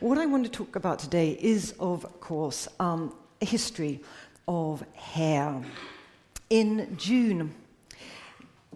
[0.00, 4.02] What I want to talk about today is, of course, um, a history
[4.46, 5.62] of hair.
[6.50, 7.54] In June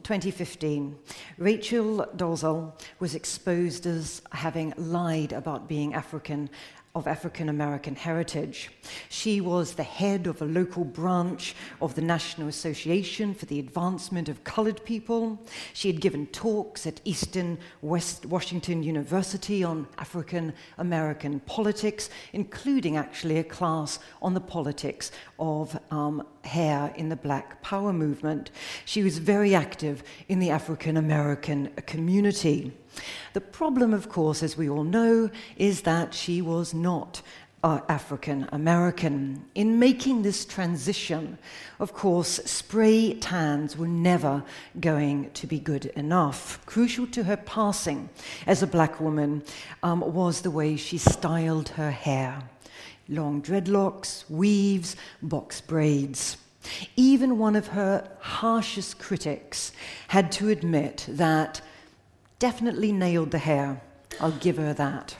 [0.02, 0.96] 2015,
[1.36, 6.48] Rachel Dolezal was exposed as having lied about being African
[6.94, 8.70] of African American heritage.
[9.08, 14.28] She was the head of a local branch of the National Association for the Advancement
[14.28, 15.40] of Colored People.
[15.72, 23.38] She had given talks at Eastern West Washington University on African American politics, including actually
[23.38, 28.50] a class on the politics of um, hair in the Black Power movement.
[28.84, 32.72] She was very active in the African American community.
[33.32, 37.22] The problem, of course, as we all know, is that she was not
[37.62, 39.44] uh, African American.
[39.54, 41.38] In making this transition,
[41.78, 44.42] of course, spray tans were never
[44.80, 46.64] going to be good enough.
[46.66, 48.08] Crucial to her passing
[48.46, 49.42] as a black woman
[49.82, 52.42] um, was the way she styled her hair
[53.10, 56.36] long dreadlocks, weaves, box braids.
[56.96, 59.72] Even one of her harshest critics
[60.08, 61.60] had to admit that
[62.38, 63.82] definitely nailed the hair.
[64.20, 65.16] I'll give her that.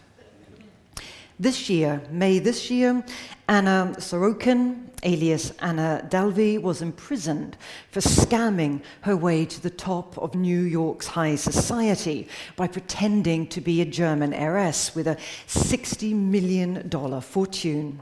[1.38, 3.02] This year, May this year,
[3.48, 7.56] Anna Sorokin, alias Anna Delvey, was imprisoned
[7.90, 13.60] for scamming her way to the top of New York's high society by pretending to
[13.60, 18.00] be a German heiress with a $60 million fortune.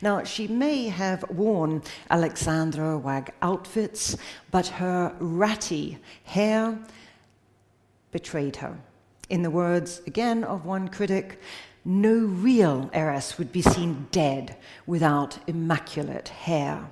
[0.00, 4.16] Now, she may have worn Alexander Wang outfits,
[4.50, 6.78] but her ratty hair
[8.10, 8.78] betrayed her.
[9.28, 11.40] In the words, again, of one critic,
[11.88, 14.54] no real heiress would be seen dead
[14.86, 16.86] without immaculate hair.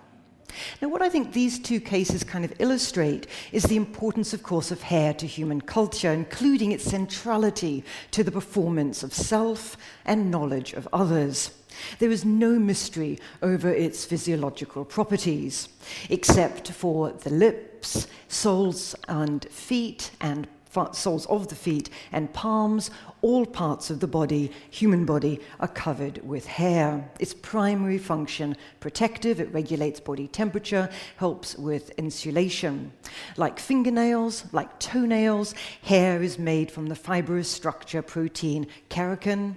[0.81, 4.71] Now, what I think these two cases kind of illustrate is the importance, of course,
[4.71, 10.73] of hair to human culture, including its centrality to the performance of self and knowledge
[10.73, 11.51] of others.
[11.99, 15.69] There is no mystery over its physiological properties,
[16.09, 20.49] except for the lips, soles and feet, and
[20.95, 22.91] soles of the feet and palms,
[23.23, 27.11] all parts of the body, human body, are covered with hair.
[27.19, 32.93] Its primary function, protective, it regulates body temperature, helps with insulation.
[33.37, 39.57] Like fingernails, like toenails, hair is made from the fibrous structure protein keratin.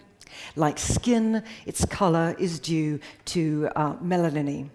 [0.56, 4.70] Like skin, its color is due to uh, melanin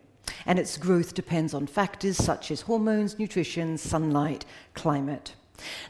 [0.47, 4.45] and its growth depends on factors such as hormones, nutrition, sunlight,
[4.75, 5.35] climate.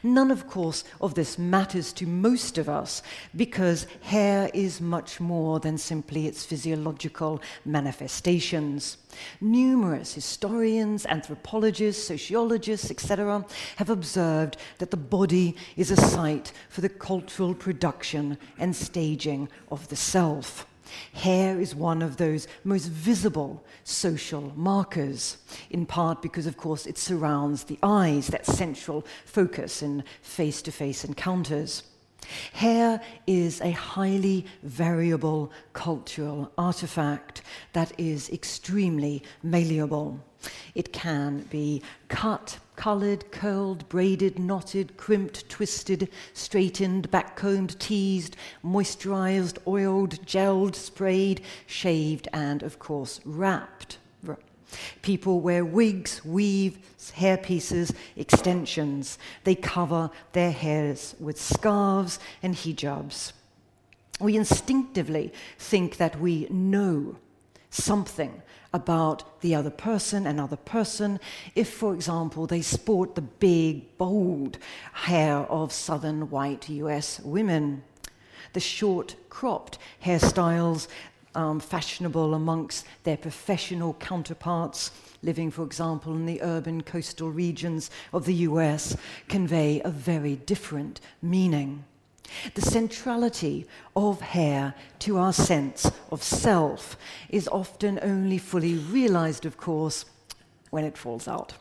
[0.03, 3.01] None, of course, of this matters to most of us
[3.35, 8.97] because hair is much more than simply its physiological manifestations.
[9.41, 13.45] Numerous historians, anthropologists, sociologists, etc.,
[13.77, 19.87] have observed that the body is a site for the cultural production and staging of
[19.87, 20.67] the self.
[21.13, 25.37] Hair is one of those most visible social markers,
[25.69, 30.71] in part because, of course, it surrounds the eyes, that central focus in face to
[30.71, 31.83] face encounters.
[32.53, 37.41] Hair is a highly variable cultural artifact
[37.73, 40.19] that is extremely malleable.
[40.73, 50.25] It can be cut, colored, curled, braided, knotted, crimped, twisted, straightened, backcombed, teased, moisturized, oiled,
[50.25, 53.97] gelled, sprayed, shaved, and of course wrapped.
[55.01, 59.17] People wear wigs, weaves, hairpieces, extensions.
[59.43, 63.31] They cover their hairs with scarves and hijabs.
[64.19, 67.17] We instinctively think that we know
[67.75, 68.41] something
[68.73, 71.19] about the other person, another person,
[71.55, 74.57] if, for example, they sport the big, bold
[74.91, 77.83] hair of southern white US women.
[78.53, 80.87] The short, cropped hairstyles,
[81.35, 88.25] um, fashionable amongst their professional counterparts, living, for example, in the urban coastal regions of
[88.25, 88.95] the US,
[89.27, 91.83] convey a very different meaning.
[92.53, 93.65] The centrality
[93.95, 96.97] of hair to our sense of self
[97.29, 100.05] is often only fully realized, of course,
[100.69, 101.53] when it falls out.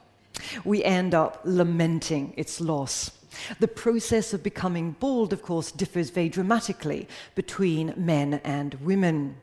[0.64, 3.11] We end up lamenting its loss.
[3.58, 9.37] The process of becoming bald, of course, differs very dramatically between men and women.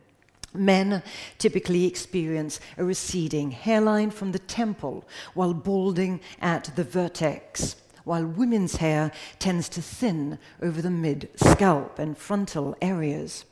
[0.54, 1.02] Men
[1.38, 7.76] typically experience a receding hairline from the temple while balding at the vertex
[8.12, 9.10] while women's hair
[9.40, 13.46] tends to thin over the mid scalp and frontal areas.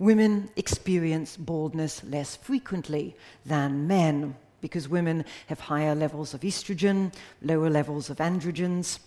[0.00, 7.70] Women experience baldness less frequently than men because women have higher levels of estrogen, lower
[7.70, 8.98] levels of androgens.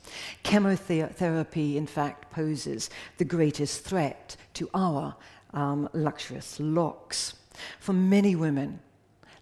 [0.44, 5.14] Chemotherapy, in fact, poses the greatest threat to our
[5.54, 7.34] um, luxurious locks.
[7.82, 8.80] For many women,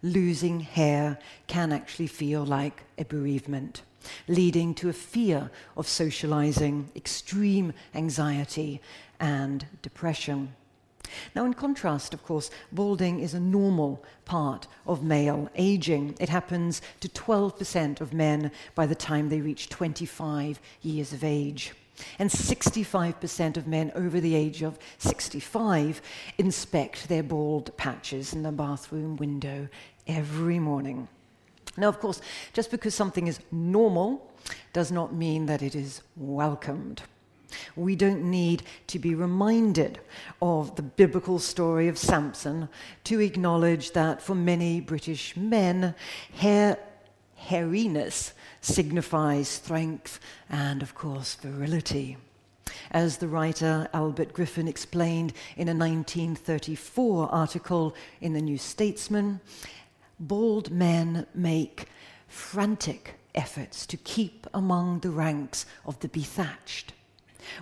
[0.02, 3.84] losing hair can actually feel like a bereavement,
[4.28, 8.82] leading to a fear of socializing, extreme anxiety,
[9.20, 10.54] and depression.
[11.36, 16.16] Now, in contrast, of course, balding is a normal part of male aging.
[16.20, 21.74] It happens to 12% of men by the time they reach 25 years of age.
[22.20, 26.02] And 65% of men over the age of 65
[26.38, 29.68] inspect their bald patches in the bathroom window
[30.06, 31.08] every morning.
[31.78, 32.22] Now, of course,
[32.54, 34.32] just because something is normal
[34.74, 37.04] does not mean that it is welcomed.
[37.76, 40.00] We don't need to be reminded
[40.42, 42.68] of the biblical story of Samson
[43.06, 45.96] to acknowledge that for many British men,
[46.34, 46.78] hair,
[47.36, 50.20] hairiness signifies strength
[50.50, 52.18] and, of course, virility.
[52.92, 59.40] As the writer Albert Griffin explained in a 1934 article in the New Statesman,
[60.20, 61.86] bald men make
[62.28, 66.94] frantic efforts to keep among the ranks of the bethatched.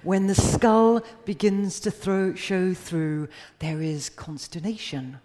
[0.03, 3.27] When the skull begins to throw, show through,
[3.59, 5.19] there is consternation.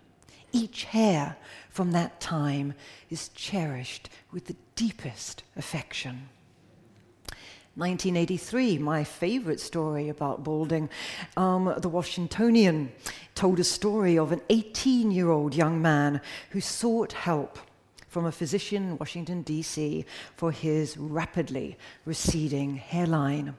[0.53, 1.37] Each hair
[1.71, 2.75] from that time
[3.09, 6.29] is cherished with the deepest affection.
[7.81, 10.89] 1983, my favorite story about balding.
[11.37, 12.93] Um, the Washingtonian
[13.35, 17.59] told a story of an 18 year old young man who sought help
[18.07, 20.05] from a physician in Washington, D.C.,
[20.37, 23.55] for his rapidly receding hairline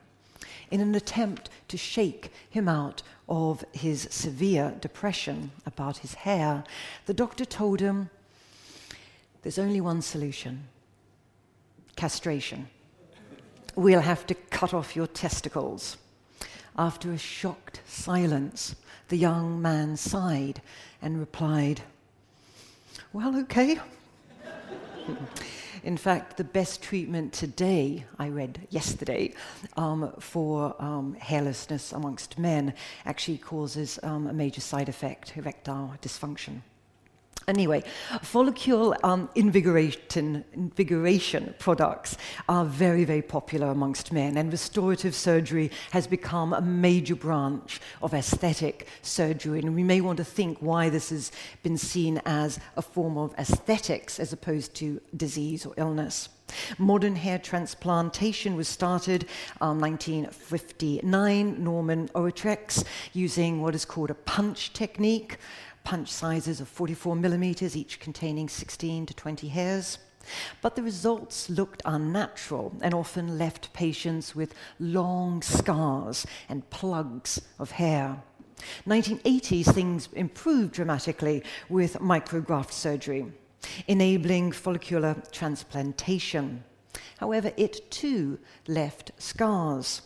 [0.71, 6.63] in an attempt to shake him out of his severe depression about his hair,
[7.06, 8.09] the doctor told him
[9.41, 10.67] there's only one solution
[11.95, 12.67] castration.
[13.75, 15.97] We'll have to cut off your testicles.
[16.77, 18.75] After a shocked silence,
[19.07, 20.62] the young man sighed
[21.01, 21.81] and replied,
[23.13, 23.79] Well, okay.
[25.83, 29.33] In fact, the best treatment today, I read yesterday,
[29.77, 32.75] um, for um, hairlessness amongst men
[33.06, 36.62] actually causes um, a major side effect, erectile dysfunction.
[37.47, 37.83] Anyway,
[38.21, 40.45] follicle um, invigoration,
[41.57, 42.15] products
[42.47, 48.13] are very, very popular amongst men, and restorative surgery has become a major branch of
[48.13, 49.59] aesthetic surgery.
[49.59, 51.31] And we may want to think why this has
[51.63, 56.29] been seen as a form of aesthetics as opposed to disease or illness.
[56.77, 59.29] Modern hair transplantation was started in
[59.61, 65.38] um, 1959, Norman Orentreich, using what is called a punch technique
[65.83, 69.98] punch sizes of 44 millimeters, each containing 16 to 20 hairs.
[70.62, 77.72] But the results looked unnatural and often left patients with long scars and plugs of
[77.72, 78.22] hair.
[78.88, 83.25] 1980s, things improved dramatically with micrograft surgery,
[83.88, 86.63] enabling follicular transplantation.
[87.19, 90.01] However, it too left scars.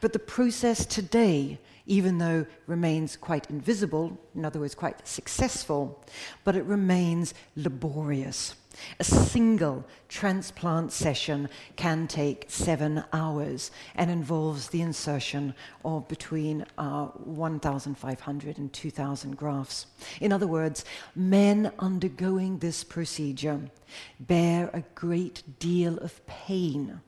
[0.00, 1.58] But the process today
[1.90, 6.00] even though remains quite invisible, in other words, quite successful,
[6.44, 8.54] but it remains laborious.
[9.00, 15.52] A single transplant session can take seven hours and involves the insertion
[15.84, 19.86] of between uh, 1,500 and 2,000 grafts.
[20.20, 20.84] In other words,
[21.16, 23.60] men undergoing this procedure
[24.20, 27.00] bear a great deal of pain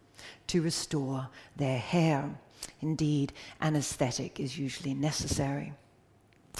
[0.48, 2.34] to restore their hair.
[2.82, 5.72] Indeed, anesthetic is usually necessary.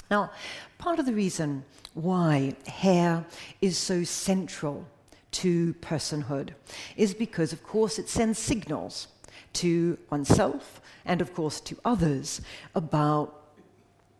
[0.09, 0.31] Now,
[0.77, 3.25] part of the reason why hair
[3.61, 4.87] is so central
[5.31, 6.51] to personhood
[6.95, 9.07] is because, of course, it sends signals
[9.53, 12.41] to oneself and, of course, to others
[12.73, 13.43] about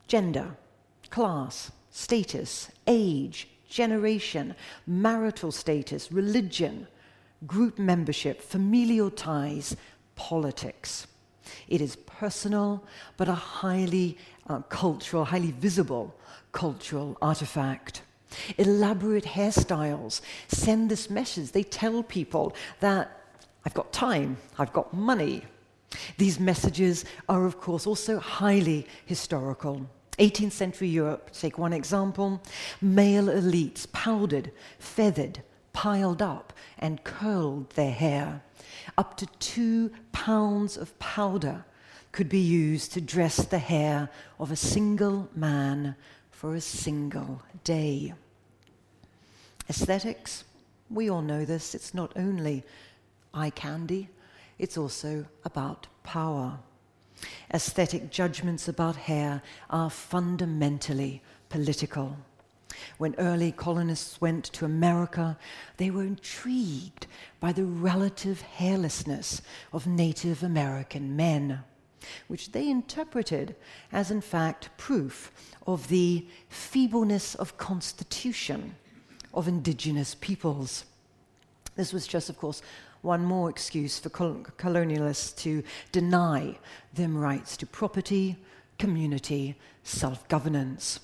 [0.08, 0.58] gender,
[1.10, 4.56] class, status, age, generation,
[4.86, 6.88] marital status, religion,
[7.48, 9.76] group membership, familial ties,
[10.16, 11.08] politics.
[11.68, 12.84] It is personal,
[13.18, 16.16] but a highly uh, cultural, highly visible
[16.52, 18.02] cultural artifact.
[18.58, 21.52] Elaborate hairstyles send this message.
[21.52, 23.20] They tell people that
[23.66, 25.44] I've got time, I've got money.
[26.18, 29.88] These messages are, of course, also highly historical.
[30.20, 32.42] 18th century Europe, take one example,
[32.82, 38.42] male elites powdered, feathered, piled up, and curled their hair.
[38.98, 41.66] Up to two pounds of powder
[42.12, 45.96] could be used to dress the hair of a single man
[46.32, 48.14] for a single day.
[49.70, 50.44] Aesthetics,
[50.90, 52.64] we all know this, it's not only
[53.34, 54.10] eye candy,
[54.60, 56.60] it's also about power.
[57.54, 62.18] Aesthetic judgments about hair are fundamentally political.
[62.98, 65.38] When early colonists went to America,
[65.78, 67.08] they were intrigued
[67.40, 71.60] by the relative hairlessness of Native American men,
[72.28, 73.56] which they interpreted
[73.92, 75.32] as, in fact, proof
[75.66, 78.76] of the feebleness of constitution
[79.34, 80.86] of indigenous peoples.
[81.76, 82.62] This was just, of course,
[83.02, 86.58] one more excuse for col- colonialists to deny
[86.94, 88.38] them rights to property,
[88.80, 91.00] community, self governance.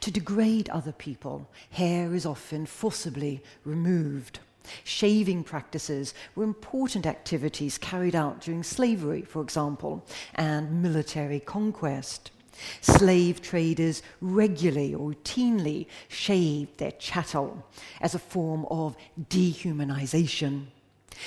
[0.00, 4.40] To degrade other people, hair is often forcibly removed.
[4.84, 10.04] Shaving practices were important activities carried out during slavery, for example,
[10.34, 12.30] and military conquest.
[12.80, 17.66] Slave traders regularly or routinely shaved their chattel
[18.00, 18.96] as a form of
[19.28, 20.66] dehumanization.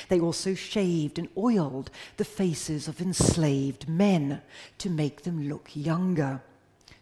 [0.08, 4.42] They also shaved and oiled the faces of enslaved men
[4.80, 6.42] to make them look younger.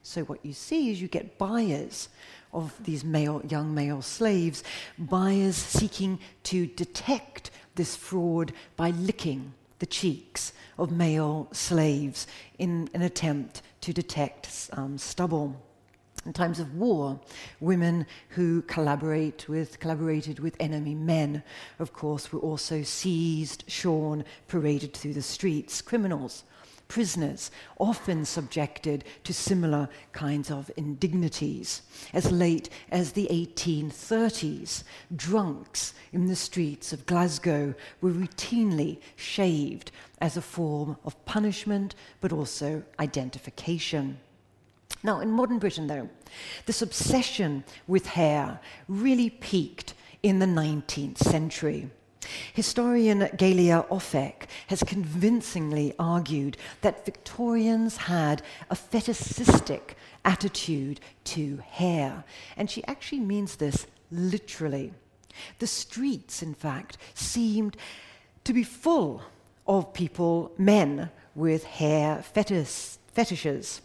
[0.07, 2.07] So, what you see is you get buyers
[2.53, 4.63] of these male, young male slaves,
[4.97, 12.25] buyers seeking to detect this fraud by licking the cheeks of male slaves
[12.57, 15.61] in an attempt to detect um, stubble.
[16.25, 17.19] In times of war,
[17.59, 21.43] women who collaborate with, collaborated with enemy men,
[21.79, 25.81] of course, were also seized, shorn, paraded through the streets.
[25.81, 26.45] Criminals,
[26.87, 31.81] prisoners, often subjected to similar kinds of indignities.
[32.13, 34.83] As late as the 1830s,
[35.15, 42.33] drunks in the streets of Glasgow were routinely shaved as a form of punishment, but
[42.33, 44.19] also identification.
[45.03, 46.09] Now, in modern Britain, though,
[46.65, 51.89] this obsession with hair really peaked in the 19th century.
[52.53, 62.23] Historian Galia Ofek has convincingly argued that Victorians had a fetishistic attitude to hair,
[62.55, 64.93] and she actually means this literally.
[65.59, 67.77] The streets, in fact, seemed
[68.43, 69.21] to be full
[69.67, 73.81] of people, men, with hair fetish, fetishes.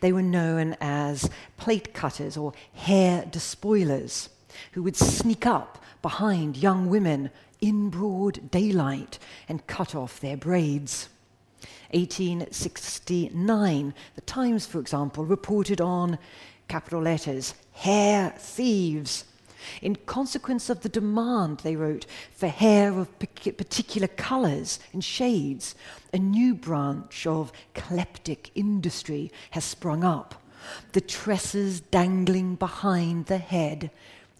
[0.00, 4.30] They were known as plate cutters or hair despoilers
[4.72, 7.30] who would sneak up behind young women
[7.60, 11.08] in broad daylight and cut off their braids.
[11.92, 16.18] 1869, the Times, for example, reported on
[16.68, 19.24] capital letters hair thieves
[19.82, 25.74] in consequence of the demand, they wrote, for hair of particular colours and shades,
[26.12, 30.42] a new branch of kleptic industry has sprung up.
[30.92, 33.90] The tresses dangling behind the head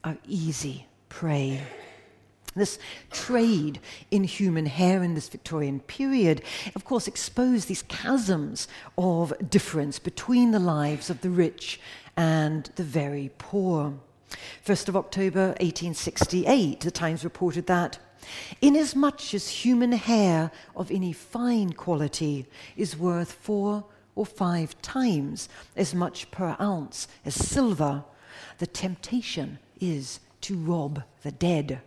[0.05, 1.63] are easy prey.
[2.59, 2.79] This
[3.11, 6.43] trade in human hair in this Victorian period,
[6.75, 11.81] of course, exposed these chasms of difference between the lives of the rich
[12.17, 13.95] and the very poor.
[14.67, 17.99] 1st of October 1868, the Times reported that
[18.61, 22.47] inasmuch as human hair of any fine quality
[22.77, 23.85] is worth four
[24.15, 28.05] or five times as much per ounce as silver,
[28.59, 31.81] the temptation is to rob the dead.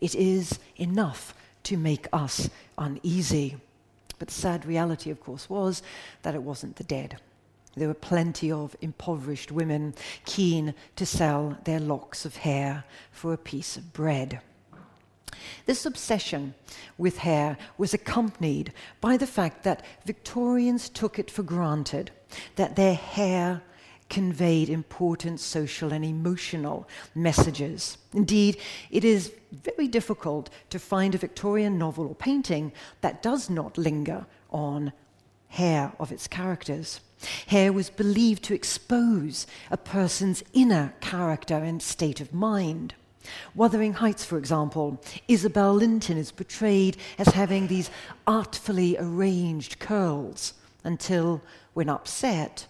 [0.00, 3.56] It is enough to make us uneasy.
[4.18, 5.82] But the sad reality, of course, was
[6.22, 7.18] that it wasn't the dead.
[7.76, 13.38] There were plenty of impoverished women keen to sell their locks of hair for a
[13.38, 14.40] piece of bread.
[15.66, 16.54] This obsession
[16.98, 22.10] with hair was accompanied by the fact that Victorians took it for granted
[22.56, 23.62] that their hair
[24.10, 27.96] conveyed important social and emotional messages.
[28.12, 28.58] Indeed,
[28.90, 34.26] it is very difficult to find a Victorian novel or painting that does not linger
[34.50, 34.92] on
[35.48, 37.00] hair of its characters.
[37.46, 42.94] Hair was believed to expose a person's inner character and state of mind.
[43.54, 47.90] Wuthering Heights, for example, Isabel Linton is portrayed as having these
[48.26, 51.42] artfully arranged curls until,
[51.74, 52.66] when upset,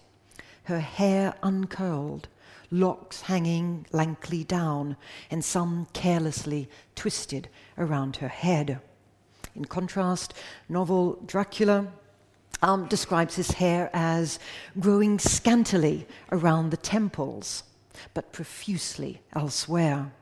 [0.71, 2.29] her hair uncurled,
[2.71, 4.95] locks hanging lankly down,
[5.29, 8.79] and some carelessly twisted around her head.
[9.53, 10.33] In contrast,
[10.69, 11.87] novel Dracula
[12.61, 14.39] um, describes his hair as
[14.79, 17.63] growing scantily around the temples,
[18.13, 20.13] but profusely elsewhere.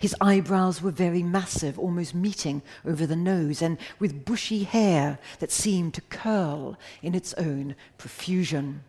[0.00, 5.52] His eyebrows were very massive, almost meeting over the nose, and with bushy hair that
[5.52, 8.82] seemed to curl in its own profusion.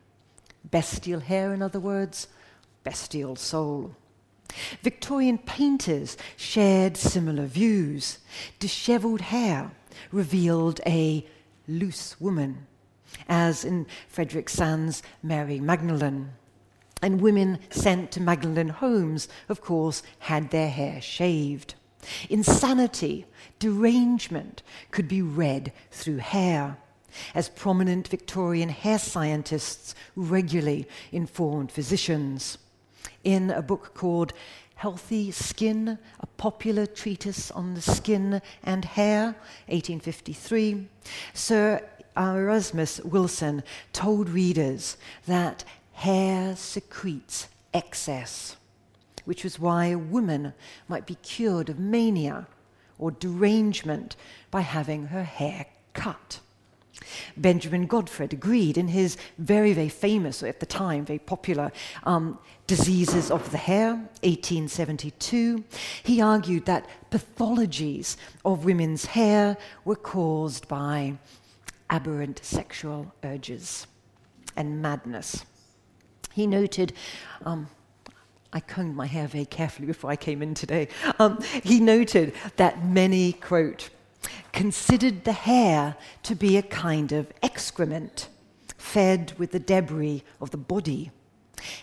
[0.64, 2.28] Bestial hair, in other words,
[2.84, 3.96] bestial soul.
[4.82, 8.20] Victorian painters shared similar views.
[8.60, 9.72] Disheveled hair
[10.12, 11.26] revealed a
[11.68, 12.68] loose woman
[13.28, 16.32] as in Frederick Sandys' Mary Magdalene.
[17.02, 21.76] And women sent to Magdalene homes, of course, had their hair shaved.
[22.30, 23.26] Insanity,
[23.60, 26.78] derangement could be read through hair,
[27.34, 32.58] as prominent Victorian hair scientists regularly informed physicians.
[33.24, 34.34] In a book called
[34.76, 39.26] Healthy Skin, a popular treatise on the skin and hair,
[39.68, 40.88] 1853,
[41.34, 41.88] Sir
[42.18, 43.64] Erasmus Wilson
[43.94, 45.64] told readers that
[45.94, 48.58] hair secretes excess,
[49.26, 50.54] which was why a woman
[50.88, 52.48] might be cured of mania
[52.98, 54.16] or derangement
[54.50, 56.40] by having her hair cut.
[57.38, 61.72] Benjamin Godfrey agreed in his very, very famous, or at the time, very popular
[62.04, 65.64] um, Diseases of the Hair, 1872.
[66.04, 68.16] He argued that pathologies
[68.46, 71.18] of women's hair were caused by
[71.90, 73.88] aberrant sexual urges
[74.56, 75.46] and madness.
[76.34, 76.94] He noted,
[77.46, 77.68] um,
[78.54, 80.88] I combed my hair very carefully before I came in today.
[81.20, 83.90] Um, he noted that many, quote,
[84.54, 88.28] considered the hair to be a kind of excrement,
[88.78, 91.12] fed with the debris of the body.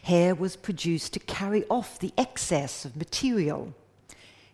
[0.02, 3.74] Hair was produced to carry off the excess of material.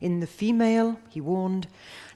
[0.01, 1.67] In the female, he warned,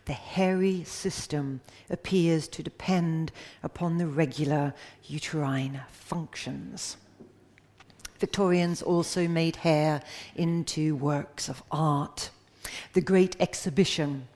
[0.04, 1.60] the hairy system
[1.90, 3.30] appears to depend
[3.62, 6.96] upon the regular uterine functions.
[8.18, 10.02] Victorians also made hair
[10.34, 12.30] into works of art.
[12.94, 14.26] The Great Exhibition,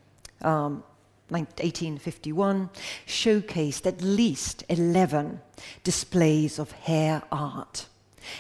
[0.42, 0.84] um,
[1.32, 2.68] 1851,
[3.06, 5.40] showcased at least 11
[5.82, 7.86] displays of hair art,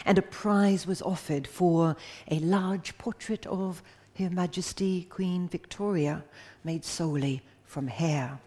[0.04, 1.96] and a prize was offered for
[2.30, 3.82] a large portrait of
[4.18, 6.24] Her Majesty Queen Victoria,
[6.64, 8.38] made solely from hair.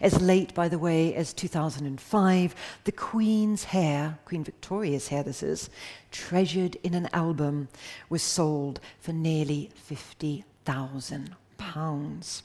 [0.00, 2.54] As late, by the way, as 2005,
[2.84, 5.68] the Queen's hair, Queen Victoria's hair, this is,
[6.10, 7.68] treasured in an album,
[8.08, 12.42] was sold for nearly £50,000.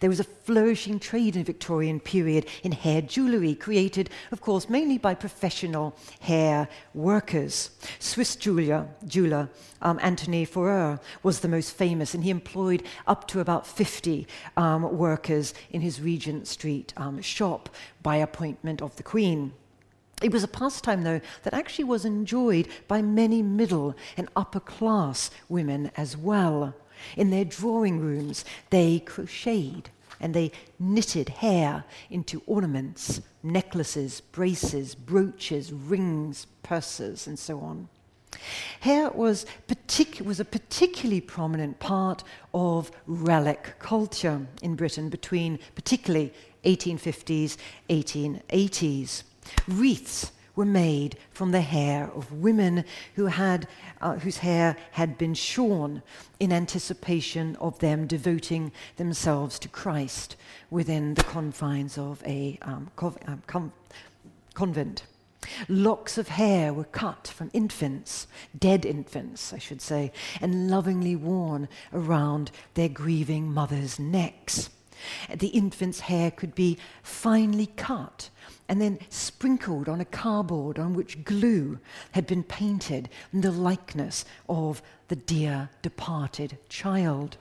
[0.00, 4.68] There was a flourishing trade in the Victorian period in hair jewellery, created, of course,
[4.68, 7.70] mainly by professional hair workers.
[7.98, 9.48] Swiss jeweler, jeweler
[9.82, 14.96] um, Antoni Forrer was the most famous, and he employed up to about 50 um,
[14.96, 17.68] workers in his Regent Street um, shop
[18.02, 19.52] by appointment of the Queen.
[20.22, 25.30] It was a pastime, though, that actually was enjoyed by many middle and upper class
[25.48, 26.74] women as well.
[27.16, 29.90] In their drawing rooms, they crocheted
[30.20, 37.88] and they knitted hair into ornaments, necklaces, braces, brooches, rings, purses, and so on.
[38.80, 39.46] Hair was,
[40.24, 46.32] was a particularly prominent part of relic culture in Britain between particularly
[46.64, 47.56] 1850s,
[47.88, 49.22] 1880s.
[49.68, 53.66] Wreaths were made from the hair of women who had,
[54.00, 56.02] uh, whose hair had been shorn
[56.38, 60.36] in anticipation of them devoting themselves to Christ
[60.70, 63.72] within the confines of a um, um, com-
[64.54, 65.04] convent.
[65.68, 68.26] Locks of hair were cut from infants,
[68.58, 74.70] dead infants, I should say, and lovingly worn around their grieving mothers' necks.
[75.34, 78.30] The infant's hair could be finely cut
[78.74, 81.78] and then sprinkled on a cardboard on which glue
[82.10, 87.36] had been painted in the likeness of the dear departed child.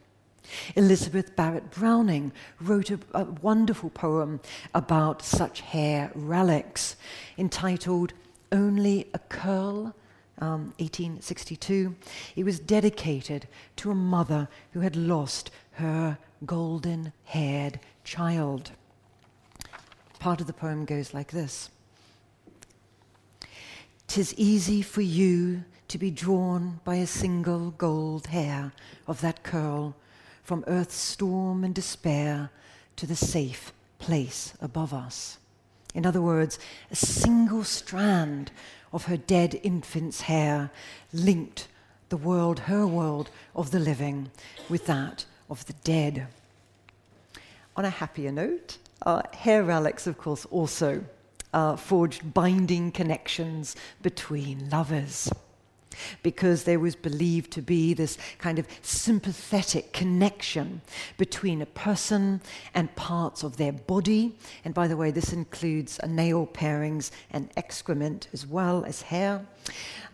[0.76, 4.42] Elizabeth Barrett Browning wrote a, a, wonderful poem
[4.76, 6.98] about such hair relics
[7.36, 8.14] entitled
[8.52, 9.96] Only a Curl,
[10.38, 11.96] um, 1862.
[12.36, 18.70] It was dedicated to a mother who had lost her golden haired child.
[20.24, 21.70] Part of the poem goes like this
[24.08, 28.72] Tis easy for you to be drawn by a single gold hair
[29.06, 29.98] of that curl
[30.42, 32.52] from earth's storm and despair
[32.96, 35.40] to the safe place above us.
[35.94, 36.58] In other words,
[36.90, 38.50] a single strand
[38.94, 40.72] of her dead infant's hair
[41.12, 41.68] linked
[42.08, 44.32] the world, her world of the living,
[44.70, 46.28] with that of the dead.
[47.76, 51.04] On a happier note, uh, hair relics, of course, also
[51.54, 55.32] uh, forged binding connections between lovers
[56.22, 60.82] because there was believed to be this kind of sympathetic connection
[61.18, 62.42] between a person
[62.74, 64.36] and parts of their body.
[64.66, 69.46] And by the way, this includes nail parings and excrement as well as hair.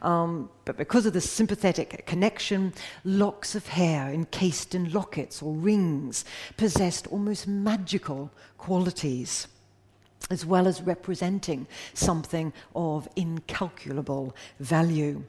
[0.01, 6.25] Um, but because of the sympathetic connection, locks of hair encased in lockets or rings
[6.57, 9.47] possessed almost magical qualities.
[10.29, 15.23] as well as representing something of incalculable value.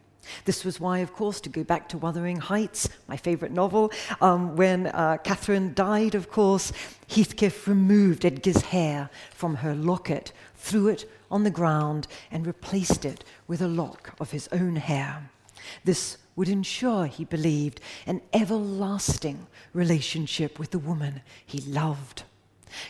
[0.45, 4.57] This was why, of course, to go back to Wuthering Heights, my favorite novel, um,
[4.57, 6.73] when uh, Catherine died, of course,
[7.09, 13.25] Heathcliff removed Edgar's hair from her locket, threw it on the ground, and replaced it
[13.47, 15.31] with a lock of his own hair.
[15.85, 22.23] This would ensure, he believed, an everlasting relationship with the woman he loved.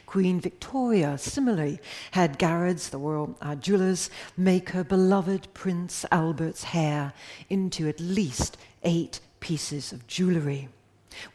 [0.06, 1.80] Queen Victoria, similarly,
[2.12, 7.12] had Garrards, the royal uh, jewelers, make her beloved Prince Albert's hair
[7.48, 10.68] into at least eight pieces of jewellery.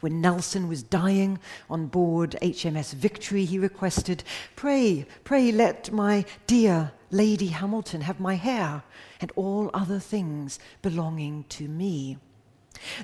[0.00, 4.24] When Nelson was dying on board HMS Victory, he requested,
[4.56, 8.82] Pray, pray let my dear Lady Hamilton have my hair
[9.20, 12.18] and all other things belonging to me.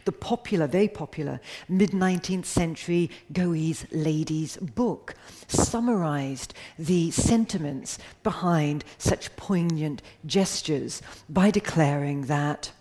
[0.05, 5.15] The popular, very popular, mid 19th century Godey's Lady's book
[5.49, 12.73] summarized the sentiments behind such poignant gestures by declaring that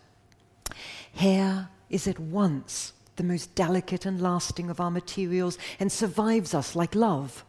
[1.15, 6.75] hair is at once the most delicate and lasting of our materials and survives us
[6.75, 7.43] like love.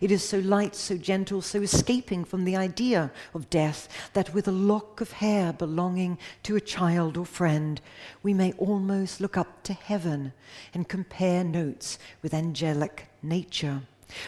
[0.00, 4.46] It is so light, so gentle, so escaping from the idea of death that with
[4.46, 7.80] a lock of hair belonging to a child or friend,
[8.22, 10.32] we may almost look up to heaven
[10.74, 13.82] and compare notes with angelic nature.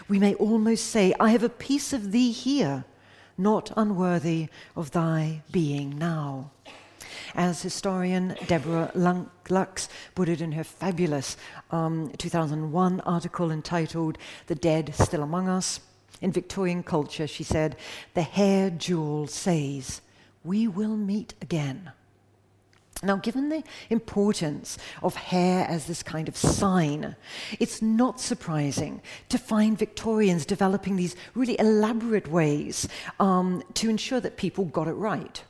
[0.08, 2.84] We may almost say, I have a piece of thee here,
[3.36, 6.50] not unworthy of thy being now
[7.34, 11.36] as historian Deborah Lutz put it in her fabulous
[11.70, 15.80] um, 2001 article entitled The Dead Still Among Us.
[16.20, 17.76] In Victorian culture, she said,
[18.14, 20.00] the hair jewel says,
[20.42, 21.92] We will meet again.
[23.00, 27.14] Now, given the importance of hair as this kind of sign,
[27.60, 32.88] it's not surprising to find Victorians developing these really elaborate ways
[33.20, 35.44] um, to ensure that people got it right.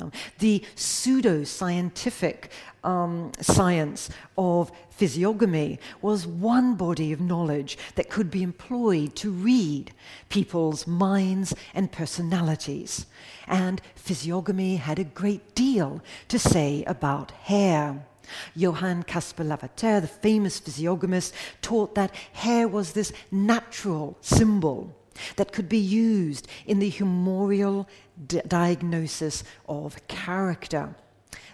[0.00, 2.50] Um, the pseudo-scientific
[2.82, 9.92] um, science of physiognomy was one body of knowledge that could be employed to read
[10.30, 13.06] people's minds and personalities.
[13.46, 18.06] And physiognomy had a great deal to say about hair.
[18.54, 24.96] Johann Caspar Lavater, the famous physiognomist, taught that hair was this natural symbol
[25.36, 27.86] that could be used in the humoral
[28.26, 30.94] diagnosis of character.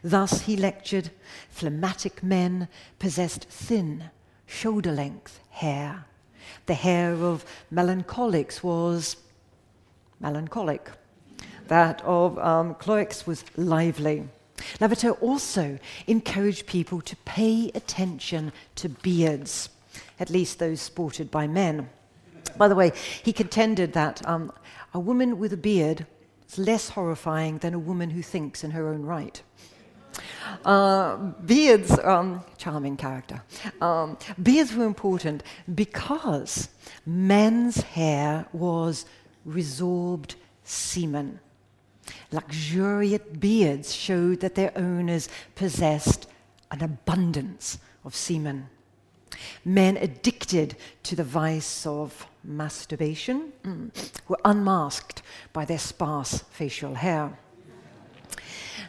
[0.03, 1.11] Thus, he lectured
[1.51, 2.69] phlegmatic men
[2.99, 4.11] possessed thin,
[4.47, 6.05] shoulder length hair.
[6.67, 9.17] The hair of melancholics was
[10.21, 10.91] melancholic.
[11.69, 12.77] That of um,
[13.27, 14.29] was lively.
[14.81, 19.69] Lavater also encouraged people to pay attention to beards,
[20.19, 21.89] at least those sported by men.
[22.59, 22.93] By the way,
[23.23, 24.53] he contended that um,
[24.93, 26.07] a woman with a beard
[26.49, 29.41] is less horrifying than a woman who thinks in her own right.
[30.65, 31.17] Uh,
[31.47, 33.43] beards, um, charming character.
[33.81, 35.43] Um, beards were important
[35.75, 36.69] because
[37.07, 39.07] men's hair was
[39.47, 41.41] resorbed semen.
[42.33, 46.27] Luxuriant beards showed that their owners possessed
[46.71, 48.69] an abundance of semen.
[49.65, 53.91] Men addicted to the vice of masturbation mm,
[54.29, 55.23] were unmasked
[55.53, 57.39] by their sparse facial hair.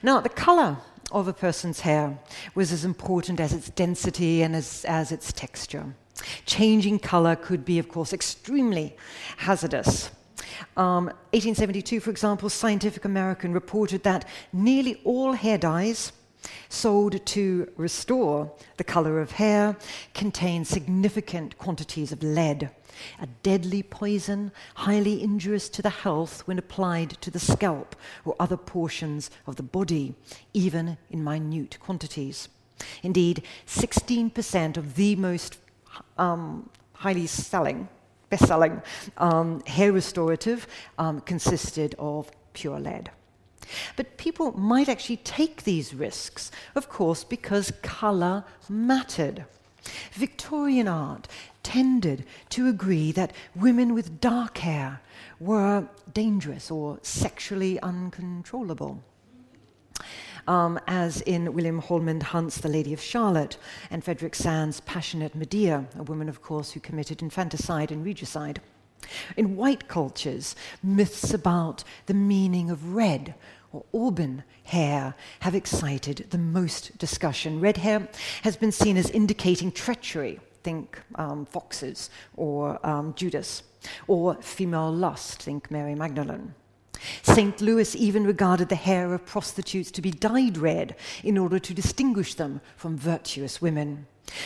[0.01, 0.77] Now, the color
[1.11, 2.19] of a person's hair
[2.55, 5.95] was as important as its density and as, as its texture.
[6.45, 8.95] Changing color could be, of course, extremely
[9.37, 10.11] hazardous.
[10.77, 16.11] Um, 1872, for example, Scientific American reported that nearly all hair dyes
[16.69, 19.75] sold to restore the color of hair
[20.13, 22.69] contain significant quantities of lead,
[23.21, 28.57] a deadly poison highly injurious to the health when applied to the scalp or other
[28.57, 30.13] portions of the body,
[30.53, 32.49] even in minute quantities.
[33.03, 35.57] Indeed, 16% of the most
[36.17, 37.89] um, highly selling,
[38.29, 38.81] best selling
[39.17, 43.11] um, hair restorative um, consisted of pure lead.
[43.95, 49.45] But people might actually take these risks, of course, because colour mattered.
[50.13, 51.27] Victorian art
[51.63, 55.01] tended to agree that women with dark hair
[55.39, 59.03] were dangerous or sexually uncontrollable.
[60.47, 63.57] Um, as in William Holman Hunt's The Lady of Shalott
[63.91, 68.59] and Frederick Sandys' Passionate Medea, a woman, of course, who committed infanticide and regicide.
[69.37, 73.35] In white cultures, myths about the meaning of red
[73.71, 77.59] or auburn hair have excited the most discussion.
[77.59, 78.07] Red hair
[78.43, 83.63] has been seen as indicating treachery, think um, foxes or um, Judas.
[84.07, 86.53] Or female lust, think Mary Magdalene.
[87.23, 87.61] St.
[87.61, 92.33] Louis even regarded the hair of prostitutes to be dyed red in order to distinguish
[92.33, 94.05] them from virtuous women.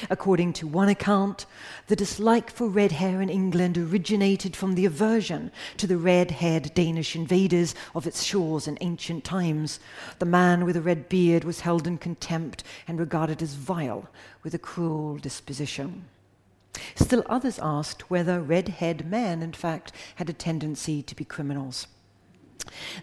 [0.09, 1.45] According to one account,
[1.87, 6.73] the dislike for red hair in England originated from the aversion to the red haired
[6.73, 9.79] Danish invaders of its shores in ancient times.
[10.19, 14.09] The man with a red beard was held in contempt and regarded as vile,
[14.43, 16.05] with a cruel disposition.
[16.95, 21.87] Still others asked whether red haired men, in fact, had a tendency to be criminals.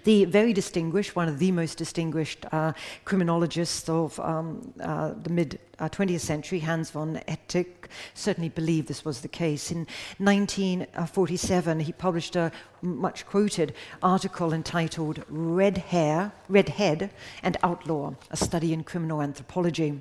[0.05, 2.73] The very distinguished, one of the most distinguished uh,
[3.05, 7.67] criminologists of um, uh, the mid 20th uh, century, Hans von Hentig,
[8.15, 9.71] certainly believed this was the case.
[9.71, 9.87] In
[10.19, 17.11] 1947, he published a much quoted article entitled Red Hair, Red Head
[17.43, 20.01] and Outlaw, a study in criminal anthropology.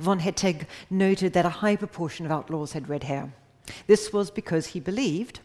[0.00, 3.32] Von Hentig noted that a high proportion of outlaws had red hair.
[3.86, 5.40] This was because he believed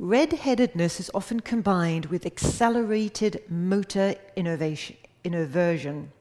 [0.00, 6.12] Red-headedness is often combined with accelerated motor innervation.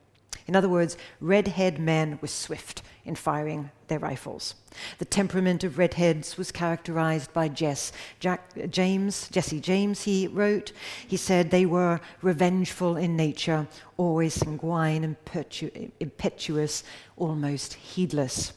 [0.48, 4.56] In other words, redhead men were swift in firing their rifles.
[4.98, 10.72] The temperament of redheads was characterized by Jess Jack, James, Jesse James, he wrote.
[11.08, 16.84] He said they were revengeful in nature, always sanguine, impetu- impetuous,
[17.16, 18.54] almost heedless.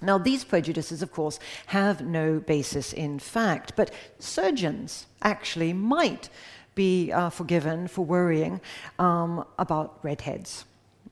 [0.00, 6.28] Now, these prejudices, of course, have no basis in fact, but surgeons actually might
[6.74, 8.60] be uh, forgiven for worrying
[8.98, 10.64] um, about redheads.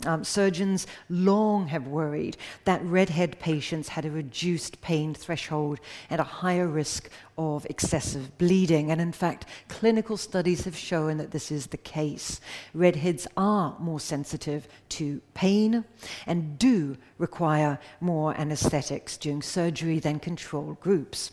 [0.05, 5.79] Um, surgeons long have worried that redhead patients had a reduced pain threshold
[6.11, 8.91] and a higher risk of excessive bleeding.
[8.91, 12.41] And in fact, clinical studies have shown that this is the case.
[12.75, 15.85] Redheads are more sensitive to pain
[16.27, 21.33] and do require more anesthetics during surgery than control groups.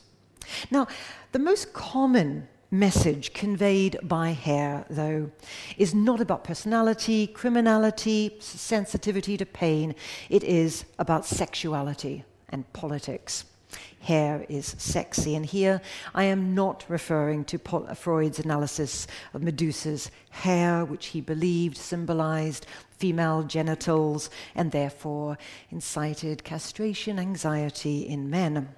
[0.71, 0.87] Now,
[1.31, 5.31] the most common message conveyed by hair, though,
[5.77, 9.95] is not about personality, criminality, sensitivity to pain.
[10.29, 13.45] It is about sexuality and politics.
[14.01, 15.81] Hair is sexy, and here
[16.15, 22.65] I am not referring to uh, Freud's analysis of Medusa's hair, which he believed symbolized
[22.97, 25.37] female genitals and therefore
[25.69, 28.69] incited castration anxiety in men.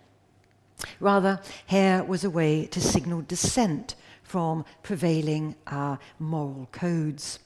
[1.00, 7.40] Rather, hair was a way to signal dissent from prevailing uh, moral codes.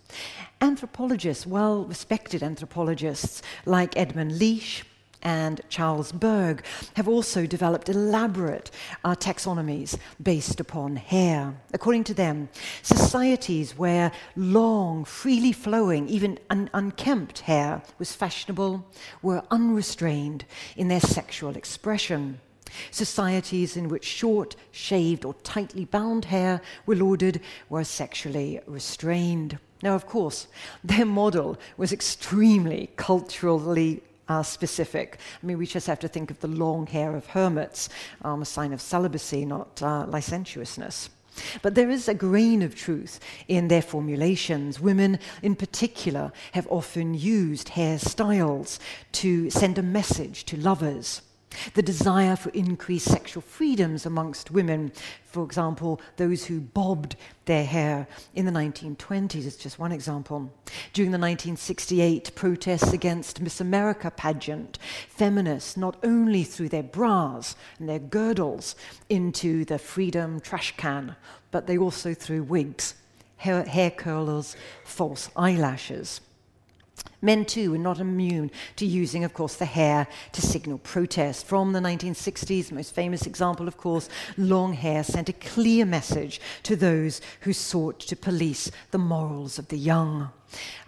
[0.61, 4.85] Anthropologists, well respected anthropologists like Edmund Leach,
[5.25, 6.63] and Charles Berg
[6.95, 8.69] have also developed elaborate
[9.03, 11.55] uh, taxonomies based upon hair.
[11.73, 12.47] According to them,
[12.83, 18.85] societies where long, freely flowing, even un- unkempt hair was fashionable
[19.23, 20.45] were unrestrained
[20.77, 22.39] in their sexual expression.
[22.91, 29.57] Societies in which short, shaved, or tightly bound hair were lauded were sexually restrained.
[29.81, 30.47] Now, of course,
[30.83, 35.19] their model was extremely culturally uh, specific.
[35.41, 37.89] I mean, we just have to think of the long hair of hermits,
[38.23, 41.09] um, a sign of celibacy, not uh, licentiousness.
[41.61, 44.79] But there is a grain of truth in their formulations.
[44.79, 48.79] Women, in particular, have often used hairstyles
[49.13, 51.21] to send a message to lovers.
[51.73, 54.91] The desire for increased sexual freedoms amongst women,
[55.25, 57.15] for example, those who bobbed
[57.45, 60.51] their hair in the 1920s is just one example.
[60.93, 64.77] During the 1968 protests against Miss America pageant,
[65.09, 68.75] feminists not only threw their bras and their girdles
[69.09, 71.15] into the freedom trash can,
[71.51, 72.95] but they also threw wigs,
[73.37, 76.21] hair, hair curlers, false eyelashes.
[77.21, 81.47] Men, too, were not immune to using, of course, the hair to signal protest.
[81.47, 86.75] From the 1960s, most famous example, of course, long hair sent a clear message to
[86.75, 90.29] those who sought to police the morals of the young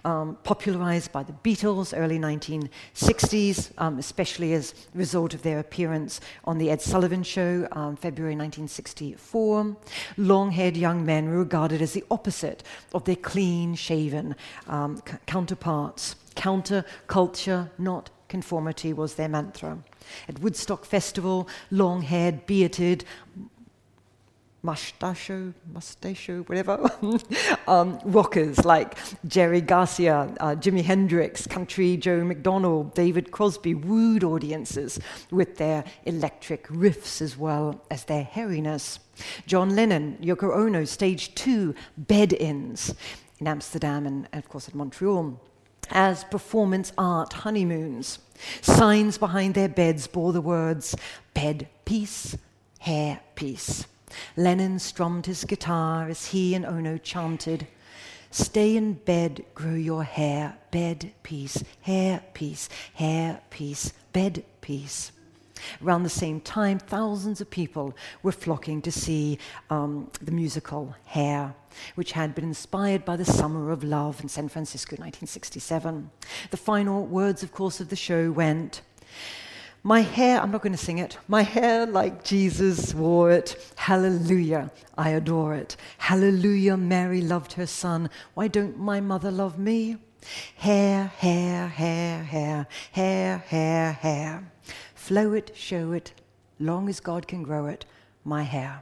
[0.05, 6.19] um, popularized by the Beatles, early 1960s, um, especially as a result of their appearance
[6.45, 9.75] on The Ed Sullivan Show, um, February 1964.
[10.17, 14.35] Long haired young men were regarded as the opposite of their clean shaven
[14.67, 16.15] um, c- counterparts.
[16.35, 19.79] Counter culture, not conformity, was their mantra.
[20.29, 23.03] At Woodstock Festival, long haired, bearded,
[24.67, 26.91] mustacho, mustacho, whatever,
[27.69, 34.99] um, rockers like Jerry Garcia, uh, Jimi Hendrix, Country Joe McDonald, David Crosby wooed audiences
[35.31, 38.99] with their electric riffs as well as their hairiness.
[39.45, 42.93] John Lennon, Yoko Ono, stage two bed ins
[43.39, 45.39] in Amsterdam and, and of course, at Montreal.
[45.91, 48.19] as performance art honeymoons.
[48.61, 50.93] Signs behind their beds bore the words
[51.33, 52.35] bed peace,
[52.79, 53.85] hair peace.
[54.35, 57.67] Lennon strummed his guitar as he and Ono chanted,
[58.29, 65.11] Stay in bed, grow your hair, bed peace, hair peace, hair peace, bed peace.
[65.83, 69.39] Around the same time, thousands of people were flocking to see
[69.69, 71.55] um, the musical Hair,
[71.95, 76.09] which had been inspired by the Summer of Love in San Francisco, 1967.
[76.51, 78.81] The final words, of course, of the show went,
[79.87, 81.17] my hair, I'm not going to sing it.
[81.29, 83.55] My hair like Jesus wore it.
[83.77, 85.77] Hallelujah, I adore it.
[85.97, 88.09] Hallelujah, Mary loved her son.
[88.33, 89.95] Why don't my mother love me?
[90.57, 94.51] Hair, hair, hair, hair, hair, hair, hair.
[94.93, 96.11] Flow it, show it,
[96.59, 97.85] long as God can grow it,
[98.25, 98.81] my hair.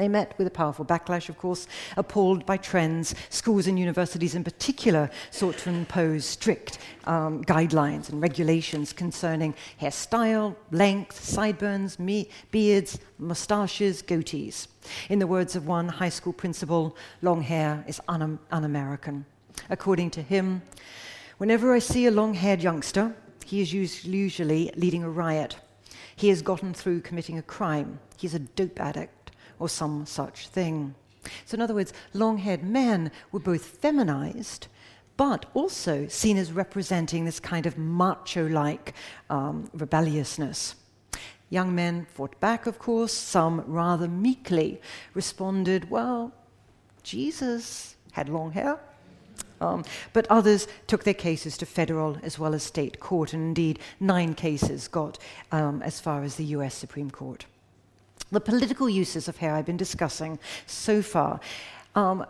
[0.00, 3.14] They met with a powerful backlash, of course, appalled by trends.
[3.28, 10.56] Schools and universities, in particular, sought to impose strict um, guidelines and regulations concerning hairstyle,
[10.70, 11.98] length, sideburns,
[12.50, 14.68] beards, moustaches, goatees.
[15.10, 19.26] In the words of one high school principal, long hair is un- un American.
[19.68, 20.62] According to him,
[21.36, 25.56] whenever I see a long haired youngster, he is usually leading a riot.
[26.16, 28.00] He has gotten through committing a crime.
[28.16, 29.19] He's a dope addict
[29.60, 30.94] or some such thing.
[31.44, 34.66] So, in other words, long haired men were both feminized,
[35.16, 38.94] but also seen as representing this kind of macho like
[39.28, 40.74] um, rebelliousness.
[41.50, 44.80] Young men fought back, of course, some rather meekly
[45.14, 46.32] responded, Well,
[47.02, 48.80] Jesus had long hair.
[49.60, 53.78] Um, but others took their cases to federal as well as state court, and indeed,
[53.98, 55.18] nine cases got
[55.52, 57.44] um, as far as the US Supreme Court.
[58.32, 61.40] The political uses of hair I've been discussing so far
[61.96, 62.24] um,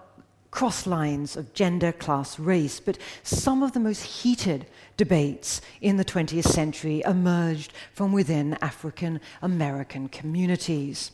[0.50, 6.04] cross lines of gender, class, race, but some of the most heated debates in the
[6.04, 11.12] 20th century emerged from within African American communities.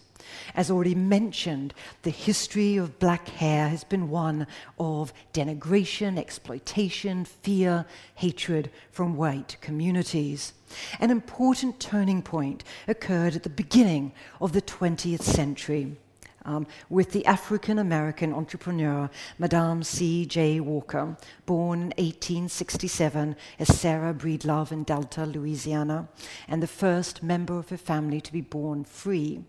[0.54, 4.46] As already mentioned, the history of black hair has been one
[4.78, 10.52] of denigration, exploitation, fear, hatred from white communities.
[11.00, 15.96] An important turning point occurred at the beginning of the 20th century.
[16.44, 20.60] Um, with the African American entrepreneur Madame C.J.
[20.60, 26.06] Walker, born in 1867 as Sarah Breedlove in Delta, Louisiana,
[26.46, 29.42] and the first member of her family to be born free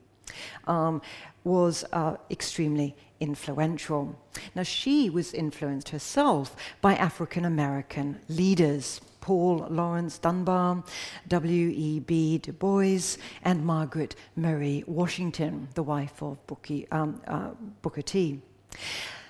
[0.65, 1.03] um,
[1.43, 4.19] was uh, extremely influential.
[4.56, 9.01] Now, she was influenced herself by African American leaders.
[9.28, 10.86] Paul Laurence Dunbar,
[11.28, 12.38] W.E.B.
[12.38, 17.50] Du Bois, and Margaret Murray Washington, the wife of Bookie, um, uh,
[17.82, 18.40] Booker T.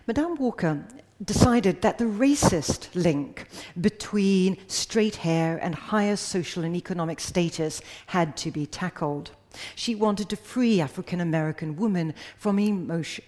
[0.06, 0.86] Madame Walker
[1.26, 3.48] decided that the racist link
[3.82, 9.32] between straight hair and higher social and economic status had to be tackled.
[9.76, 13.24] She wanted to free African American women from emotion,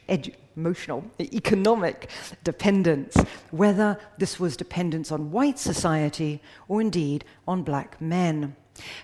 [0.56, 2.10] emotional, economic
[2.44, 3.18] dependence,
[3.52, 8.56] whether this was dependence on white society or indeed on black men.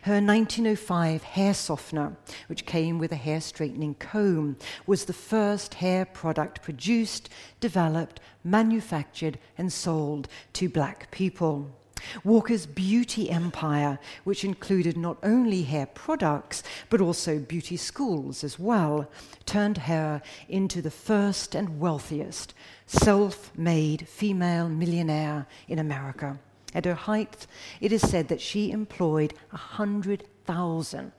[0.04, 2.16] Her 1905 hair softener,
[2.48, 9.38] which came with a hair straightening comb, was the first hair product produced, developed, manufactured,
[9.58, 11.76] and sold to black people.
[12.24, 19.10] Walker's beauty empire, which included not only hair products, but also beauty schools as well,
[19.46, 22.54] turned her into the first and wealthiest
[22.88, 26.40] self made female millionaire in America.
[26.74, 27.48] At her height,
[27.80, 31.12] it is said that she employed 100,000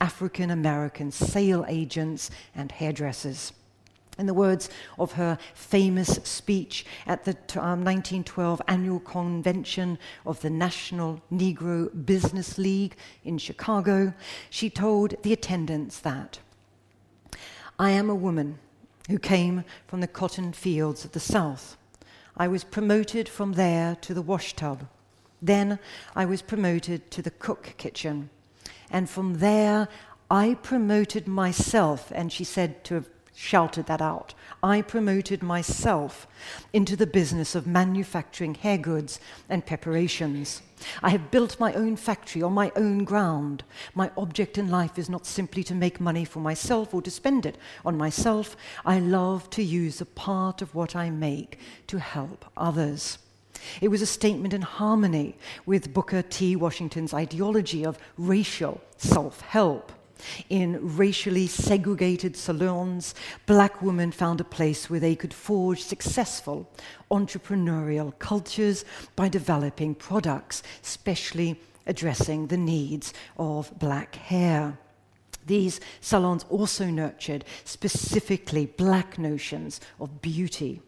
[0.00, 3.52] African American sale agents and hairdressers.
[4.18, 10.50] In the words of her famous speech at the um, 1912 annual convention of the
[10.50, 12.94] National Negro Business League
[13.24, 14.12] in Chicago,
[14.50, 16.38] she told the attendants that
[17.78, 18.58] I am a woman
[19.08, 21.76] who came from the cotton fields of the South.
[22.36, 24.86] I was promoted from there to the washtub.
[25.40, 25.78] Then
[26.14, 28.30] I was promoted to the cook kitchen.
[28.90, 29.88] And from there,
[30.30, 34.34] I promoted myself, and she said to have shouted that out.
[34.62, 36.26] I promoted myself
[36.72, 40.62] into the business of manufacturing hair goods and preparations.
[41.02, 43.64] I have built my own factory on my own ground.
[43.94, 47.46] My object in life is not simply to make money for myself or to spend
[47.46, 48.56] it on myself.
[48.84, 53.18] I love to use a part of what I make to help others.
[53.80, 55.36] It was a statement in harmony
[55.66, 56.56] with Booker T.
[56.56, 59.92] Washington's ideology of racial self help.
[60.48, 63.14] In racially segregated salons,
[63.46, 66.70] black women found a place where they could forge successful
[67.10, 68.84] entrepreneurial cultures
[69.16, 74.78] by developing products, specially addressing the needs of black hair.
[75.46, 80.80] These salons also nurtured specifically black notions of beauty.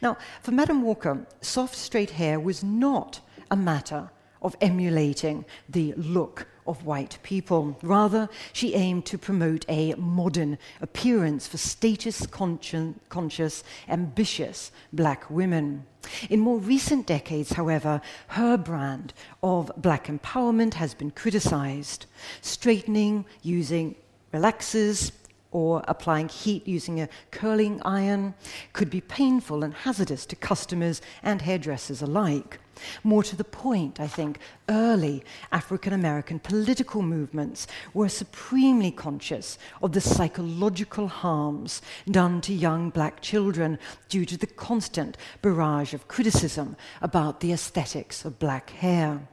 [0.00, 4.10] Now, for Madame Walker, soft straight hair was not a matter
[4.42, 7.76] of emulating the look of white people.
[7.82, 15.86] Rather, she aimed to promote a modern appearance for status conscious, ambitious black women.
[16.30, 19.12] In more recent decades, however, her brand
[19.42, 22.06] of black empowerment has been criticized.
[22.40, 23.96] Straightening using
[24.32, 25.12] relaxers,
[25.50, 28.34] or applying heat using a curling iron
[28.72, 32.58] could be painful and hazardous to customers and hairdressers alike.
[33.02, 34.38] More to the point, I think,
[34.68, 41.80] early African American political movements were supremely conscious of the psychological harms
[42.10, 43.78] done to young black children
[44.08, 49.26] due to the constant barrage of criticism about the aesthetics of black hair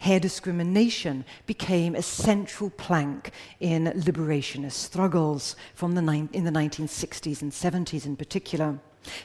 [0.00, 3.30] hair discrimination became a central plank
[3.60, 6.00] in liberationist struggles from the
[6.32, 8.78] in the 1960s and 70s in particular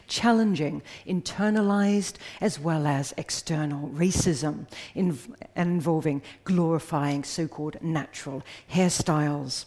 [0.07, 4.65] challenging internalized as well as external racism
[4.95, 9.65] inv- involving glorifying so called natural hairstyles.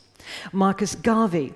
[0.52, 1.52] Marcus Garvey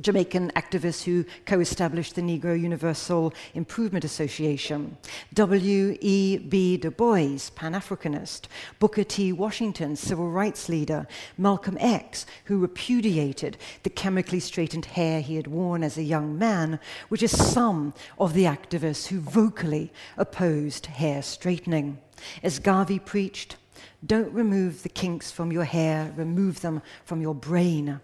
[0.00, 4.96] Jamaican activist who co established the Negro Universal Improvement Association,
[5.34, 6.76] W.E.B.
[6.76, 8.42] Du Bois, Pan Africanist,
[8.78, 9.32] Booker T.
[9.32, 11.06] Washington, civil rights leader,
[11.38, 16.78] Malcolm X, who repudiated the chemically straightened hair he had worn as a young man,
[17.08, 21.98] which is some of the activists who vocally opposed hair straightening.
[22.42, 23.56] As Garvey preached,
[24.04, 28.00] don't remove the kinks from your hair, remove them from your brain.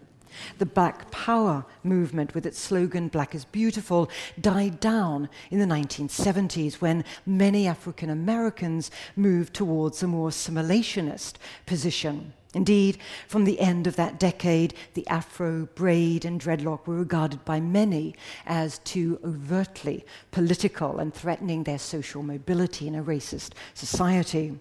[0.57, 4.09] The Black Power movement, with its slogan, Black is Beautiful,
[4.39, 11.33] died down in the 1970s when many African Americans moved towards a more assimilationist
[11.65, 12.33] position.
[12.53, 17.59] Indeed, from the end of that decade, the afro, braid, and dreadlock were regarded by
[17.59, 18.15] many
[18.45, 24.59] as too overtly political and threatening their social mobility in a racist society.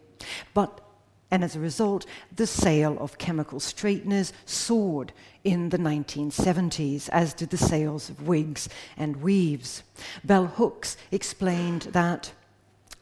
[0.54, 0.81] But
[1.32, 2.04] and as a result,
[2.36, 5.14] the sale of chemical straighteners soared
[5.44, 8.68] in the 1970s, as did the sales of wigs
[8.98, 9.82] and weaves.
[10.22, 12.34] Bell Hooks explained that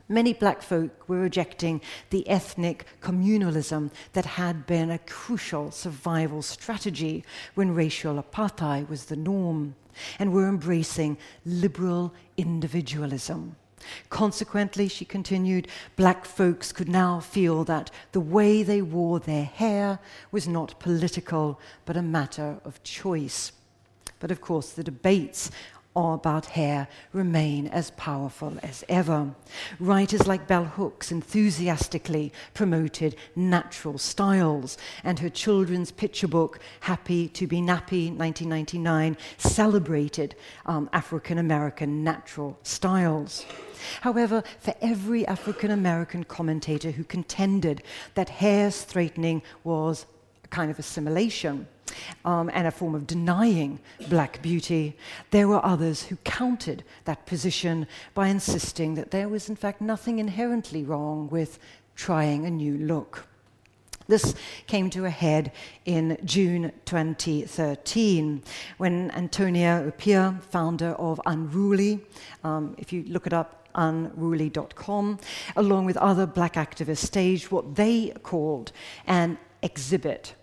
[0.09, 7.25] many black folk were rejecting the ethnic communalism that had been a crucial survival strategy
[7.57, 9.75] when racial apartheid was the norm,
[10.21, 13.57] and were embracing liberal individualism.
[14.09, 19.99] Consequently, she continued, black folks could now feel that the way they wore their hair
[20.31, 23.53] was not political, but a matter of choice.
[24.19, 25.51] But of course, the debates
[25.97, 29.35] about hair remain as powerful as ever.
[29.79, 37.47] Writers like Bell Hooks enthusiastically promoted natural styles, and her children's picture book, Happy to
[37.47, 40.35] Be Nappy, 1999, celebrated
[40.67, 43.45] um, African American natural styles.
[44.03, 47.83] However, for every African American commentator who contended
[48.15, 50.07] that hair straightening was
[50.51, 51.67] kind of assimilation,
[52.25, 54.97] um, and a form of denying black beauty,
[55.31, 60.19] there were others who countered that position by insisting that there was, in fact, nothing
[60.19, 61.59] inherently wrong with
[61.97, 63.27] trying a new look.
[64.09, 64.35] This
[64.67, 65.53] came to a head
[65.85, 68.43] in June 2013
[68.79, 72.01] when Antonia Opiah, founder of Unruly,
[72.43, 75.21] um, if you look it up, unruly.com,
[75.55, 78.73] along with other black activists, staged what they called
[79.07, 80.35] an exhibit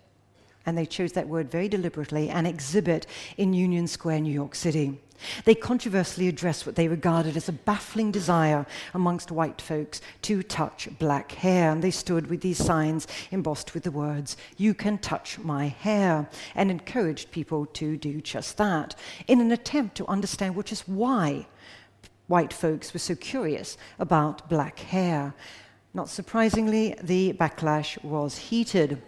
[0.68, 3.08] and they chose that word very deliberately, an exhibit
[3.38, 5.00] in Union Square, New York City.
[5.46, 10.90] They controversially addressed what they regarded as a baffling desire amongst white folks to touch
[11.00, 11.72] black hair.
[11.72, 16.30] And they stood with these signs embossed with the words, You can touch my hair,
[16.54, 18.94] and encouraged people to do just that
[19.26, 21.48] in an attempt to understand which is why
[22.28, 25.34] white folks were so curious about black hair.
[25.94, 29.02] Not surprisingly, the backlash was heated.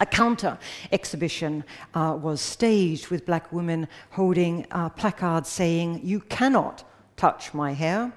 [0.00, 0.58] A counter
[0.92, 6.84] exhibition uh, was staged with black women holding uh, placards saying, You cannot
[7.16, 8.12] touch my hair.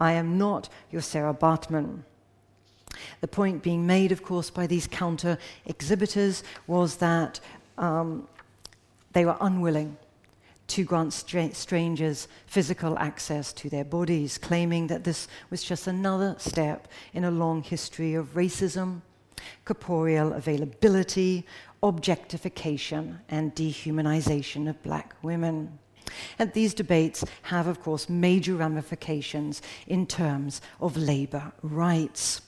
[0.00, 2.04] I am not your Sarah Baartman.
[3.20, 7.40] The point being made, of course, by these counter exhibitors was that
[7.76, 8.26] um,
[9.12, 9.98] they were unwilling
[10.68, 16.34] to grant stra- strangers physical access to their bodies, claiming that this was just another
[16.38, 19.02] step in a long history of racism
[19.64, 21.44] corporeal availability
[21.82, 25.78] objectification and dehumanization of black women.
[26.38, 32.40] And these debates have, of course, major ramifications in terms of labor rights.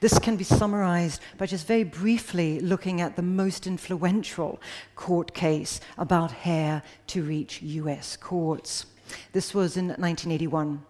[0.00, 4.60] This can be summarized by just very briefly looking at the most influential
[4.94, 8.86] court case about hair to reach US courts.
[9.32, 10.82] This was in 1981.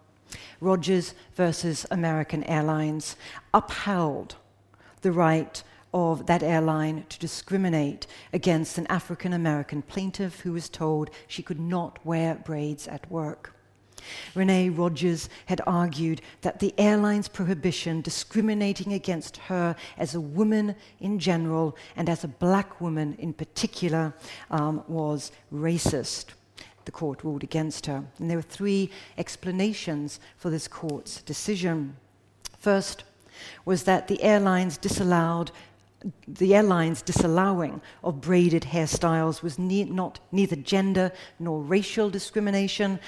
[0.59, 3.15] Rogers versus American Airlines
[3.53, 4.35] upheld
[5.05, 5.61] the right
[5.93, 11.59] of that airline to discriminate against an African American plaintiff who was told she could
[11.59, 13.53] not wear braids at work.
[14.33, 21.19] Renee Rogers had argued that the airline's prohibition discriminating against her as a woman in
[21.19, 24.11] general and as a black woman in particular
[24.49, 26.33] um, was racist.
[26.85, 28.03] The court ruled against her.
[28.17, 28.89] And there were three
[29.19, 31.95] explanations for this court's decision.
[32.57, 33.03] First
[33.65, 35.51] was that the airlines disallowed
[36.27, 42.99] the airline's disallowing of braided hairstyles was ne- not neither gender nor racial discrimination.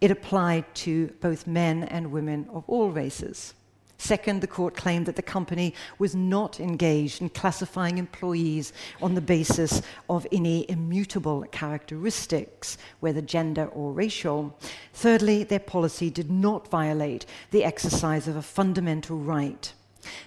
[0.00, 3.54] It applied to both men and women of all races.
[4.00, 8.72] Second, the court claimed that the company was not engaged in classifying employees
[9.02, 14.56] on the basis of any immutable characteristics, whether gender or racial.
[14.92, 19.72] Thirdly, their policy did not violate the exercise of a fundamental right.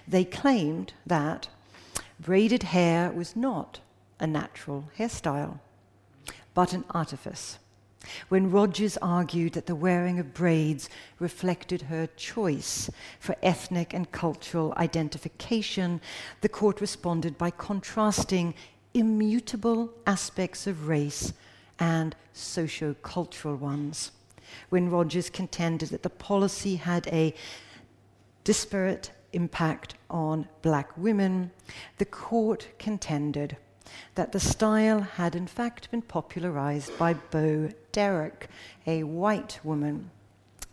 [0.06, 1.48] They claimed that
[2.20, 3.80] braided hair was not
[4.20, 5.60] a natural hairstyle,
[6.52, 7.58] but an artifice.
[8.28, 10.88] When Rogers argued that the wearing of braids
[11.18, 12.90] reflected her choice
[13.20, 16.00] for ethnic and cultural identification,
[16.40, 18.54] the court responded by contrasting
[18.94, 21.32] immutable aspects of race
[21.78, 24.12] and socio-cultural ones.
[24.68, 27.34] When Rogers contended that the policy had a
[28.44, 31.50] disparate impact on black women,
[31.98, 33.56] the court contended
[34.14, 38.48] that the style had in fact been popularized by Bo Derek,
[38.86, 40.10] a white woman.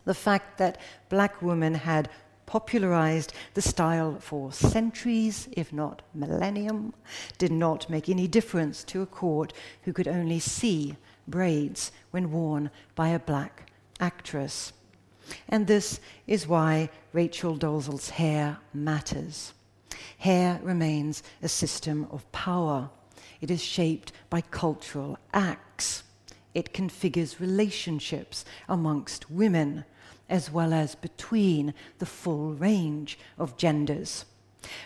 [0.06, 2.10] The fact that black women had
[2.46, 6.94] popularized the style for centuries, if not millennium,
[7.38, 9.54] did not make any difference to a court
[9.84, 10.96] who could only see
[11.28, 14.74] braids when worn by a black actress.
[15.48, 19.54] And this is why Rachel Dolezal's hair matters.
[20.18, 22.90] Hair remains a system of power.
[23.42, 26.04] It is shaped by cultural acts.
[26.54, 29.86] It configures relationships amongst women,
[30.30, 34.26] as well as between the full range of genders.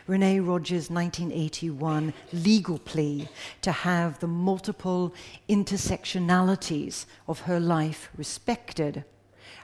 [0.06, 3.28] Renee Rogers' 1981 legal plea
[3.62, 5.14] to have the multiple
[5.50, 9.04] intersectionalities of her life respected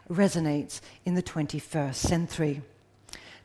[0.10, 2.62] resonates in the 21st century.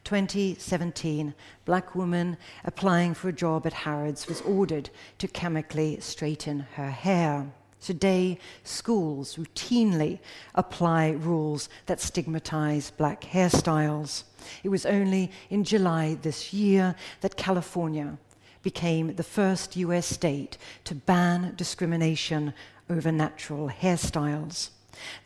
[0.05, 1.35] 2017,
[1.65, 7.51] black woman applying for a job at Harrods was ordered to chemically straighten her hair.
[7.85, 10.19] Today, schools routinely
[10.55, 14.25] apply rules that stigmatize black hairstyles.
[14.63, 18.17] It was only in July this year that California
[18.63, 22.55] became the first US state to ban discrimination
[22.89, 24.71] over natural hairstyles.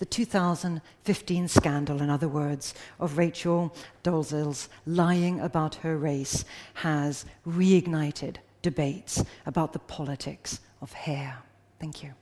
[0.01, 6.45] The 2015 scandal, in other words, of Rachel Dolezal's lying about her race
[6.75, 11.39] has reignited debates about the politics of hair.
[11.79, 12.15] Thank you.